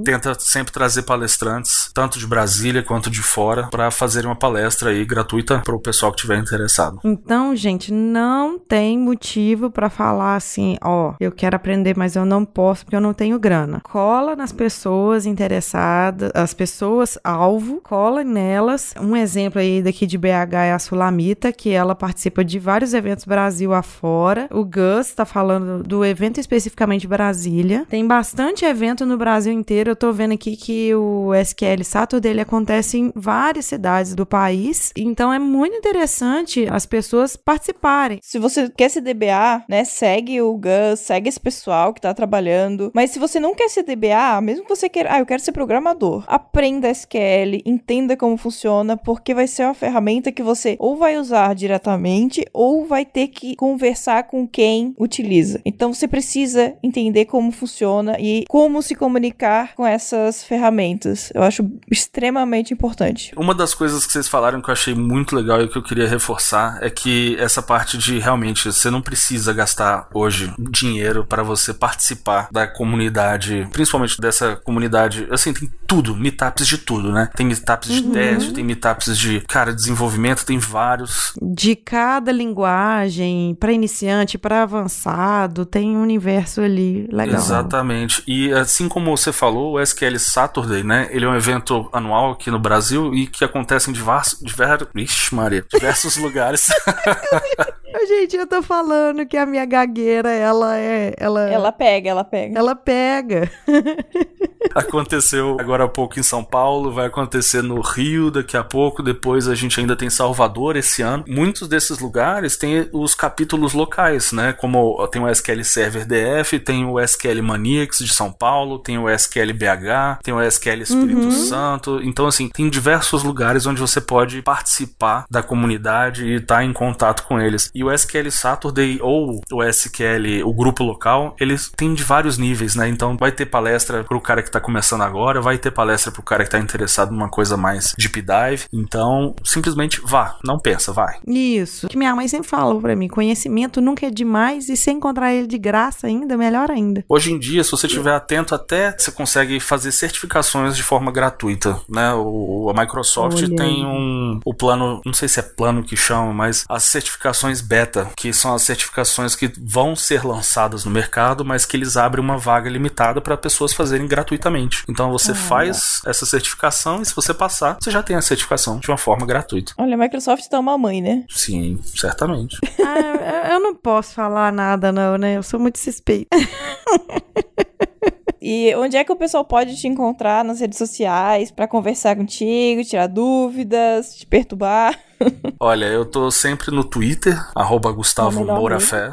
[0.04, 5.06] tenta sempre trazer palestrantes, tanto de Brasília quanto de fora, para fazer uma palestra aí
[5.06, 7.00] gratuita para o pessoal que tiver interessado.
[7.04, 12.46] Então, gente, não tem motivo pra falar assim, ó, eu quero aprender, mas eu não
[12.46, 13.82] posso porque eu não tenho grana.
[13.84, 18.94] Cola nas pessoas interessadas, as pessoas alvo, cola nelas.
[19.00, 23.24] Um exemplo aí daqui de BH é a Sulamita, que ela participa de vários eventos
[23.24, 24.50] Brasil afora.
[24.52, 27.86] O Gus tá falando do evento especificamente Brasília.
[27.90, 29.92] Tem bastante evento no Brasil inteiro.
[29.92, 34.92] Eu tô vendo aqui que o SQL Saturday ele acontece em várias cidades do país.
[34.98, 38.20] Então é muito interessante as pessoas participarem.
[38.22, 42.92] Se você quer ser DBA, né, segue o Gus, segue esse pessoal que tá trabalhando.
[42.94, 45.52] Mas se você não quer ser DBA, mesmo que você queira, ah, eu quero ser
[45.52, 51.18] programador, aprenda SQL, entenda como funciona, porque vai ser uma ferramenta que você ou vai
[51.18, 55.62] usar diretamente ou vai ter que conversar com quem utiliza.
[55.66, 61.32] Então você precisa entender como funciona e como se comunicar com essas ferramentas.
[61.34, 63.34] Eu acho extremamente importante.
[63.38, 66.08] Uma das coisas que vocês falaram que eu achei muito legal e que eu queria
[66.08, 71.74] reforçar é que essa parte de realmente você não precisa gastar hoje dinheiro para você
[71.74, 75.28] participar da comunidade, principalmente dessa comunidade.
[75.32, 77.30] Assim, tem tudo, meetups de tudo, né?
[77.36, 81.34] Tem meetups de teste, tem meetups de, cara, desenvolvimento, tem vários.
[81.42, 87.36] De cada linguagem, para iniciante, para avançado, tem um universo ali legal.
[87.36, 88.24] Exatamente.
[88.28, 91.08] E assim como você falou, o SQL Saturday, né?
[91.12, 95.36] Ele é um evento anual aqui no Brasil e que acontece em diversos, diversos, Ixi,
[95.36, 96.70] Maria, diversos lugares.
[98.08, 101.14] Gente, eu tô falando que a minha gagueira, ela é.
[101.18, 102.60] Ela, Ela pega, ela pega.
[102.60, 103.50] ela pega.
[104.74, 109.48] Aconteceu agora há pouco em São Paulo, vai acontecer no Rio daqui a pouco, depois
[109.48, 111.24] a gente ainda tem Salvador esse ano.
[111.28, 114.54] Muitos desses lugares têm os capítulos locais, né?
[114.54, 119.10] Como tem o SQL Server DF, tem o SQL Maniacs de São Paulo, tem o
[119.10, 122.00] SQL BH, tem o SQL Espírito Santo.
[122.02, 127.24] Então, assim, tem diversos lugares onde você pode participar da comunidade e estar em contato
[127.24, 127.70] com eles.
[127.76, 132.38] E E o SQL Saturday ou o SQL, o grupo local, eles têm de vários
[132.38, 132.88] níveis, né?
[132.88, 136.46] Então vai ter palestra pro cara que tá começando agora, vai ter palestra pro cara
[136.46, 138.68] que tá interessado numa coisa mais deep dive.
[138.72, 141.18] Então, simplesmente vá, não pensa, vai.
[141.28, 141.90] Isso.
[141.90, 145.48] Que minha mãe sempre falou pra mim: conhecimento nunca é demais e se encontrar ele
[145.48, 147.04] de graça ainda, melhor ainda.
[147.10, 151.82] Hoje em dia, se você estiver atento, até você consegue fazer certificações de forma gratuita,
[151.90, 152.14] né?
[152.14, 156.34] O, a Microsoft Olha tem um o plano, não sei se é plano que chama,
[156.34, 161.66] mas as certificações beta, que são as certificações que vão ser lançadas no mercado, mas
[161.66, 164.84] que eles abrem uma vaga limitada para pessoas fazerem gratuitamente.
[164.88, 168.90] Então você faz essa certificação e se você passar, você já tem a certificação de
[168.90, 169.74] uma forma gratuita.
[169.78, 171.24] Olha, a Microsoft tá uma mãe, né?
[171.30, 172.58] Sim, certamente.
[172.86, 175.38] Ah, eu- eu não posso falar nada, não, né?
[175.38, 176.36] Eu sou muito suspeita.
[178.46, 182.84] E onde é que o pessoal pode te encontrar nas redes sociais pra conversar contigo,
[182.84, 185.00] tirar dúvidas, te perturbar?
[185.58, 188.46] Olha, eu tô sempre no Twitter, arroba Gustavo.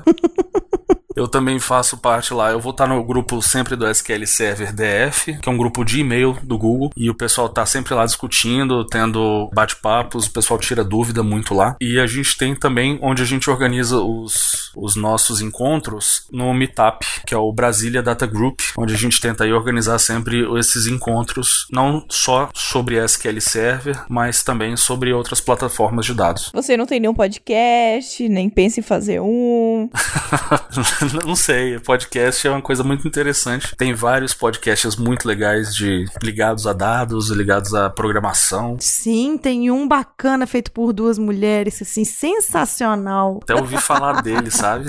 [1.16, 5.38] Eu também faço parte lá, eu vou estar no grupo sempre do SQL Server DF,
[5.38, 8.84] que é um grupo de e-mail do Google, e o pessoal tá sempre lá discutindo,
[8.86, 11.76] tendo bate-papos, o pessoal tira dúvida muito lá.
[11.80, 17.04] E a gente tem também onde a gente organiza os, os nossos encontros no Meetup,
[17.26, 21.66] que é o Brasília Data Group, onde a gente tenta aí organizar sempre esses encontros,
[21.70, 26.50] não só sobre SQL Server, mas também sobre outras plataformas de dados.
[26.54, 29.90] Você não tem nenhum podcast, nem pensa em fazer um.
[31.26, 33.74] Não sei, podcast é uma coisa muito interessante.
[33.76, 38.76] Tem vários podcasts muito legais de ligados a dados, ligados à programação.
[38.80, 43.40] Sim, tem um bacana feito por duas mulheres, assim, sensacional.
[43.42, 44.86] Até ouvi falar dele, sabe?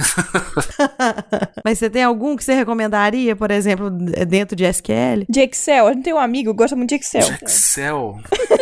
[1.66, 5.26] Mas você tem algum que você recomendaria, por exemplo, dentro de SQL?
[5.28, 7.22] De Excel, a gente tem um amigo que gosta muito de Excel.
[7.22, 8.20] De Excel.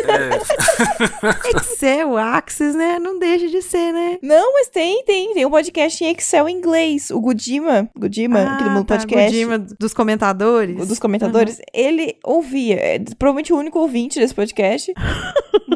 [0.08, 3.00] É, Excel, Axis, né?
[3.00, 4.18] Não deixa de ser, né?
[4.22, 5.34] Não, mas tem, tem.
[5.34, 7.10] Tem um podcast em Excel em inglês.
[7.12, 9.32] O Gudima, Gudima, aquele mundo tá, podcast.
[9.32, 10.88] Godima dos comentadores.
[10.88, 14.94] dos comentadores, ele ouvia, é, provavelmente o único ouvinte desse podcast.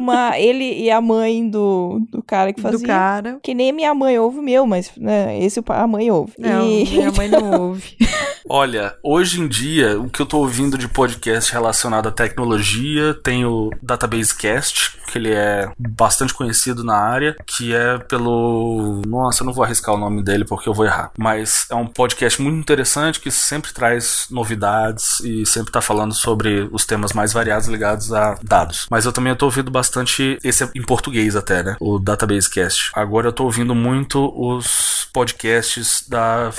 [0.04, 2.86] uma, ele e a mãe do, do cara que do fazia.
[2.86, 3.38] cara.
[3.42, 6.32] Que nem minha mãe ouve o meu, mas né, esse a mãe ouve.
[6.38, 7.96] Não, E- minha mãe não ouve.
[8.46, 13.46] Olha, hoje em dia, o que eu tô ouvindo de podcast relacionado à tecnologia tem
[13.46, 19.00] o Database Cast, que ele é bastante conhecido na área, que é pelo.
[19.06, 21.10] Nossa, eu não vou arriscar o nome dele porque eu vou errar.
[21.18, 26.68] Mas é um podcast muito interessante que sempre traz novidades e sempre tá falando sobre
[26.70, 28.86] os temas mais variados ligados a dados.
[28.90, 29.93] Mas eu também tô ouvindo bastante.
[30.42, 31.76] Esse é em português até, né?
[31.80, 32.90] O Database Cast.
[32.94, 36.50] Agora eu tô ouvindo muito os podcasts da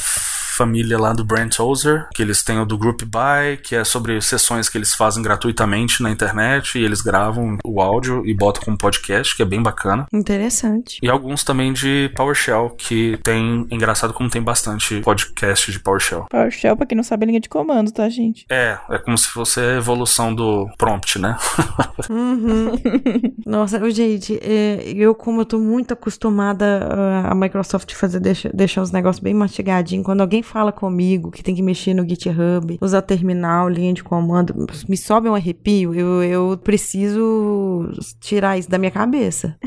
[0.55, 4.19] família lá do Brent Tozer, que eles têm o do Group By, que é sobre
[4.21, 8.77] sessões que eles fazem gratuitamente na internet e eles gravam o áudio e botam como
[8.77, 10.05] podcast, que é bem bacana.
[10.13, 10.99] Interessante.
[11.01, 16.25] E alguns também de PowerShell, que tem, engraçado como tem bastante podcast de PowerShell.
[16.29, 18.45] PowerShell, pra quem não sabe, é linha de comando, tá, gente?
[18.49, 21.37] É, é como se fosse a evolução do prompt, né?
[22.09, 22.71] Uhum.
[23.45, 28.81] Nossa, gente, é, eu, como eu tô muito acostumada ah, a Microsoft fazer, deixa- deixar
[28.81, 33.01] os negócios bem mastigadinhos, quando alguém fala comigo que tem que mexer no GitHub, usar
[33.01, 38.91] terminal, linha de comando, me sobe um arrepio, eu, eu preciso tirar isso da minha
[38.91, 39.57] cabeça.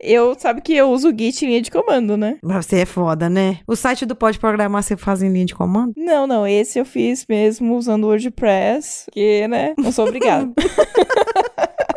[0.00, 2.36] Eu, sabe que eu uso o Git em linha de comando, né?
[2.42, 3.58] Mas você é foda, né?
[3.66, 5.92] O site do Pode Programar você faz em linha de comando?
[5.96, 10.52] Não, não, esse eu fiz mesmo usando o WordPress, que, né, não sou obrigada.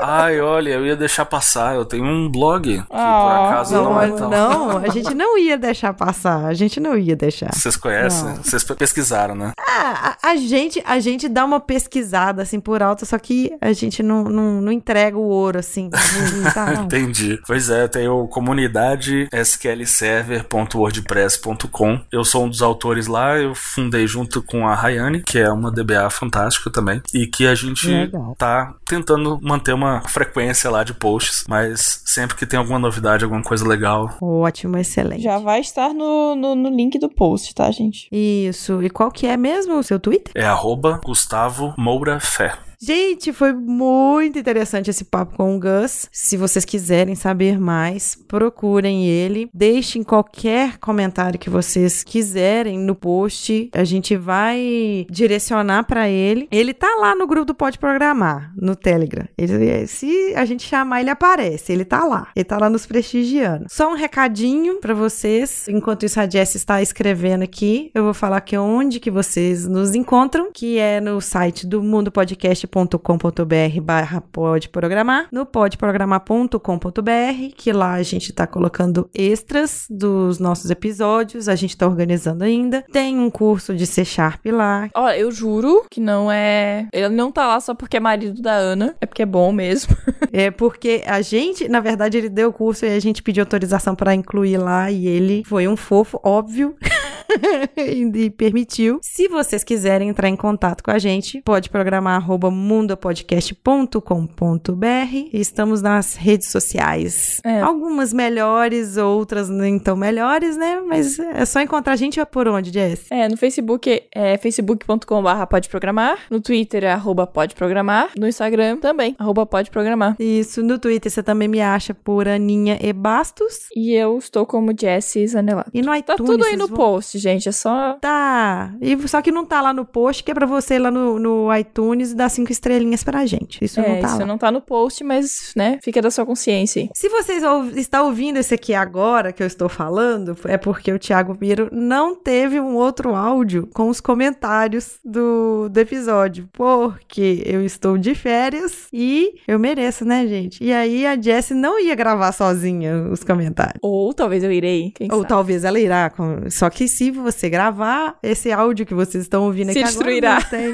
[0.08, 1.76] Ai, olha, eu ia deixar passar.
[1.76, 4.78] Eu tenho um blog que por Ah, acaso Não, não, é não, tão.
[4.78, 7.54] a gente não ia deixar passar, a gente não ia deixar.
[7.54, 8.24] Vocês conhecem?
[8.30, 8.36] Não.
[8.38, 9.52] Vocês pesquisaram, né?
[9.60, 13.74] Ah, a, a gente, a gente dá uma pesquisada assim por alto, só que a
[13.74, 15.90] gente não, não, não entrega o ouro assim.
[15.92, 16.00] Não,
[16.42, 16.84] não não.
[16.86, 17.40] Entendi.
[17.48, 22.00] Pois é, tem o comunidade sqlserver.wordpress.com.
[22.12, 25.72] Eu sou um dos autores lá, eu fundei junto com a Rayane, que é uma
[25.72, 28.36] DBA fantástica também, e que a gente Legal.
[28.38, 33.44] tá tentando manter uma frequência lá de posts, mas sempre que tem alguma novidade, alguma
[33.44, 35.24] coisa legal, Ótimo, excelente.
[35.24, 38.08] Já vai estar no, no, no link do post, tá, gente?
[38.12, 38.82] Isso.
[38.84, 40.32] E qual que é mesmo o seu Twitter?
[40.36, 42.54] é arroba Gustavo Moura Fé.
[42.86, 46.08] Gente, foi muito interessante esse papo com o Gus.
[46.12, 49.50] Se vocês quiserem saber mais, procurem ele.
[49.52, 53.72] Deixem qualquer comentário que vocês quiserem no post.
[53.74, 56.48] A gente vai direcionar pra ele.
[56.52, 59.28] Ele tá lá no grupo do Pode Programar, no Telegram.
[59.36, 61.74] Ele, se a gente chamar, ele aparece.
[61.74, 62.28] Ele tá lá.
[62.36, 63.66] Ele tá lá nos prestigiando.
[63.68, 65.68] Só um recadinho pra vocês.
[65.68, 67.90] Enquanto isso, a Jess está escrevendo aqui.
[67.96, 72.75] Eu vou falar aqui onde que vocês nos encontram, que é no site do mundopodcast.com
[72.76, 81.48] podcast.com.br barra podprogramar, no podprogramar.com.br, que lá a gente tá colocando extras dos nossos episódios,
[81.48, 82.84] a gente tá organizando ainda.
[82.92, 84.90] Tem um curso de C Sharp lá.
[84.94, 86.90] Ó, eu juro que não é.
[86.92, 89.96] Ele não tá lá só porque é marido da Ana, é porque é bom mesmo.
[90.34, 93.96] É porque a gente, na verdade, ele deu o curso e a gente pediu autorização
[93.96, 96.76] para incluir lá e ele foi um fofo, óbvio.
[97.78, 99.00] e permitiu.
[99.02, 105.30] Se vocês quiserem entrar em contato com a gente, pode programar arroba mundapodcast.com.br.
[105.34, 107.40] Estamos nas redes sociais.
[107.44, 107.62] É.
[107.62, 110.82] Algumas melhores, outras nem tão melhores, né?
[110.86, 113.06] Mas é só encontrar a gente por onde, Jess?
[113.12, 119.46] É, no Facebook é facebook.com.br podprogramar, no Twitter é arroba podprogramar, no Instagram também, arroba
[119.46, 120.16] podprogramar.
[120.20, 123.68] Isso, no Twitter você também me acha por Aninha e Bastos.
[123.76, 125.70] E eu estou como Jessie Zanelato.
[125.74, 126.06] E no iTunes.
[126.06, 127.94] Tá tudo aí no vão- post, gente, é só...
[128.02, 128.74] Tá.
[128.82, 131.20] E só que não tá lá no post, que é pra você ir lá no,
[131.20, 133.64] no iTunes e dar cinco estrelinhas pra gente.
[133.64, 134.26] Isso é, não tá isso lá.
[134.26, 136.90] não tá no post, mas, né, fica da sua consciência aí.
[136.94, 141.00] Se vocês ou- estão ouvindo esse aqui agora que eu estou falando, é porque o
[141.00, 146.50] Thiago Miro não teve um outro áudio com os comentários do, do episódio.
[146.54, 150.64] Porque eu estou de férias e eu mereço, né, gente?
[150.64, 153.80] E aí a Jessie não ia gravar sozinha os comentários.
[153.82, 155.30] Ou talvez eu irei, quem Ou sabe.
[155.30, 156.12] talvez ela irá.
[156.50, 160.38] Só que se você gravar, esse áudio que vocês estão ouvindo Se aqui destruirá.
[160.38, 160.74] agora não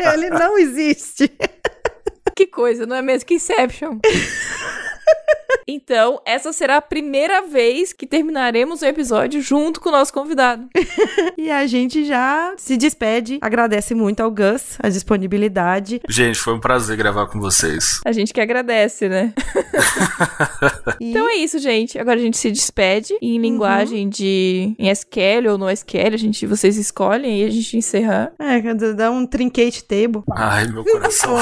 [0.14, 1.30] Ele não existe.
[2.34, 3.26] Que coisa, não é mesmo?
[3.26, 3.98] Que Inception.
[5.68, 10.68] Então, essa será a primeira vez que terminaremos o episódio junto com o nosso convidado.
[11.38, 13.38] E a gente já se despede.
[13.42, 16.00] Agradece muito ao Gus a disponibilidade.
[16.08, 18.00] Gente, foi um prazer gravar com vocês.
[18.04, 19.34] A gente que agradece, né?
[20.98, 21.98] E Então é isso, gente.
[21.98, 26.46] Agora a gente se despede em linguagem de em SQL ou no SQL, a gente
[26.46, 28.32] vocês escolhem e a gente encerra.
[28.38, 30.22] é, dá um trincate table.
[30.32, 31.36] Ai, meu coração.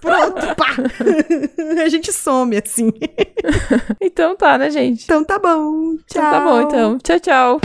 [0.00, 0.76] Pronto, pá!
[1.82, 2.79] a gente some assim.
[4.00, 5.04] Então tá, né, gente?
[5.04, 5.96] Então tá bom.
[6.06, 6.22] Tchau.
[6.22, 6.98] Então tá bom, então.
[6.98, 7.60] Tchau, tchau.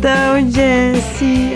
[0.00, 0.99] Então, Jesse,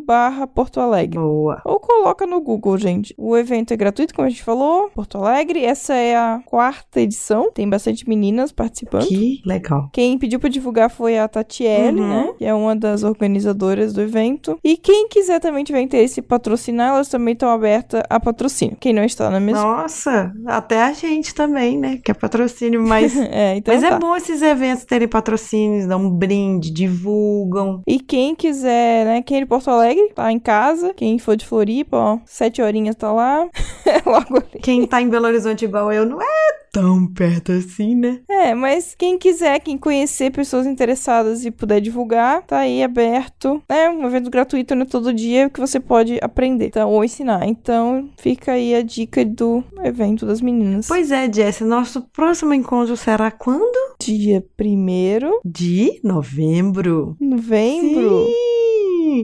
[0.05, 1.19] barra Porto Alegre.
[1.19, 1.61] Boa.
[1.65, 3.13] Ou coloca no Google, gente.
[3.17, 4.89] O evento é gratuito, como a gente falou.
[4.93, 5.63] Porto Alegre.
[5.63, 7.51] Essa é a quarta edição.
[7.53, 9.07] Tem bastante meninas participando.
[9.07, 9.89] Que legal.
[9.93, 12.07] Quem pediu pra divulgar foi a Tatiele, Uhum.
[12.07, 12.33] né?
[12.37, 14.57] Que é uma das organizadoras do evento.
[14.63, 18.77] E quem quiser também tiver interesse em patrocinar, elas também estão abertas a patrocínio.
[18.79, 19.61] Quem não está na mesma.
[19.61, 21.99] Nossa, até a gente também, né?
[22.03, 23.13] Que é patrocínio, mas.
[23.31, 23.95] É, então Mas tá.
[23.95, 27.81] é bom esses eventos terem patrocínios, dão um brinde, divulgam.
[27.87, 29.18] E quem quiser, né?
[29.21, 30.93] Quem é de Porto Alegre, tá em casa.
[30.93, 33.47] Quem for de Floripa, ó, sete horinhas tá lá.
[33.89, 34.61] É logo ali.
[34.61, 36.25] Quem tá em Belo Horizonte igual eu não é
[36.71, 38.19] tão perto assim, né?
[38.29, 43.63] É, mas quem quiser, quem conhecer pessoas interessadas e puder divulgar, tá aí aberto.
[43.67, 44.85] É um evento gratuito, né?
[44.85, 47.47] Todo dia que você pode aprender então, ou ensinar.
[47.47, 50.87] Então, fica aí a dica do evento das meninas.
[50.87, 53.95] Pois é, Jess, nosso próximo encontro será quando?
[53.99, 57.15] Dia 1 De novembro.
[57.19, 58.25] novembro.
[58.27, 58.58] Sim!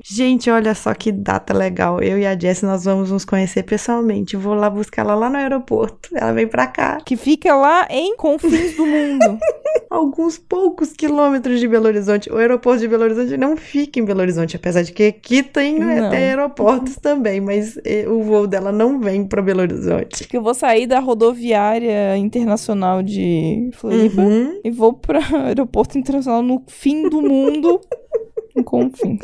[0.04, 2.02] Gente, olha só que data legal.
[2.02, 4.36] Eu e a Jess, nós vamos nos conhecer pessoalmente.
[4.36, 6.10] Vou lá buscar ela lá no aeroporto.
[6.14, 6.98] Ela vem pra cá.
[7.06, 9.38] Que fica lá em Confins do Mundo.
[9.90, 12.30] Alguns poucos quilômetros de Belo Horizonte.
[12.32, 15.80] O aeroporto de Belo Horizonte não fica em Belo Horizonte, apesar de que aqui tem
[15.80, 16.10] né, Não.
[16.10, 20.28] tem aeroportos também, mas eh, o voo dela não vem pra Belo Horizonte.
[20.28, 24.60] que eu vou sair da rodoviária internacional de Floripa Uhum.
[24.64, 27.80] e vou para aeroporto internacional no fim do mundo.
[28.58, 29.20] em Confins.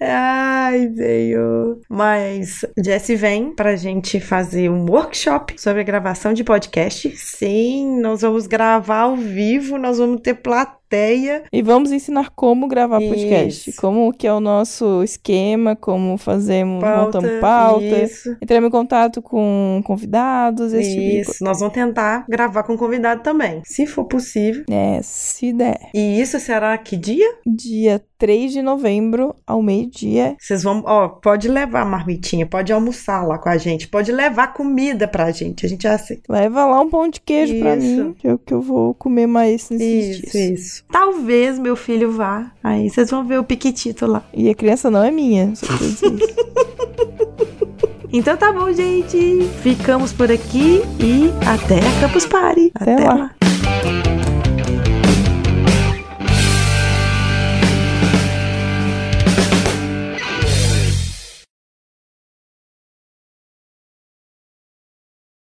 [0.00, 1.80] Ai, Senhor.
[1.88, 7.16] Mas Jesse vem pra gente fazer um workshop sobre a gravação de podcast.
[7.16, 11.44] Sim, nós vamos gravar ao vivo, nós vamos ter plateia plateia.
[11.52, 13.70] E vamos ensinar como gravar podcast.
[13.70, 13.80] Isso.
[13.80, 17.84] Como que é o nosso esquema, como fazemos, Pauta, montamos pauta.
[17.84, 18.36] isso.
[18.40, 21.30] Entramos em contato com convidados, esse tipo de coisa.
[21.30, 24.64] Isso, nós vamos tentar gravar com convidado também, se for possível.
[24.70, 25.78] É, se der.
[25.94, 27.28] E isso será que dia?
[27.46, 30.36] Dia 3 de novembro, ao meio-dia.
[30.38, 34.52] Vocês vão, ó, pode levar a marmitinha, pode almoçar lá com a gente, pode levar
[34.54, 36.22] comida pra gente, a gente aceita.
[36.32, 37.86] Leva lá um pão de queijo pra Isso.
[38.04, 39.80] mim, que é o que eu vou comer mais nesses
[40.20, 40.60] Isso, dias.
[40.60, 40.77] isso.
[40.90, 42.50] Talvez meu filho vá.
[42.62, 44.22] Aí vocês vão ver o Piquitito lá.
[44.32, 46.04] E a criança não é minha, só isso.
[48.12, 49.42] Então tá bom, gente.
[49.62, 52.72] Ficamos por aqui e até a Campus Party.
[52.74, 53.30] Até lá.